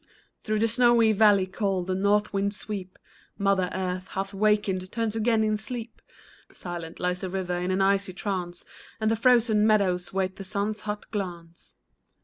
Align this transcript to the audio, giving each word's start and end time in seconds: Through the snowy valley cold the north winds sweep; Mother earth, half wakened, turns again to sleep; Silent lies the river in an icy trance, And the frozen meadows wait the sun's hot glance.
Through 0.41 0.57
the 0.57 0.67
snowy 0.67 1.11
valley 1.13 1.45
cold 1.45 1.85
the 1.85 1.93
north 1.93 2.33
winds 2.33 2.57
sweep; 2.57 2.97
Mother 3.37 3.69
earth, 3.71 4.07
half 4.07 4.33
wakened, 4.33 4.91
turns 4.91 5.15
again 5.15 5.43
to 5.43 5.55
sleep; 5.59 6.01
Silent 6.51 6.99
lies 6.99 7.21
the 7.21 7.29
river 7.29 7.57
in 7.59 7.69
an 7.69 7.81
icy 7.83 8.13
trance, 8.13 8.65
And 8.99 9.11
the 9.11 9.15
frozen 9.15 9.67
meadows 9.67 10.11
wait 10.11 10.37
the 10.37 10.43
sun's 10.43 10.81
hot 10.89 11.11
glance. 11.11 11.77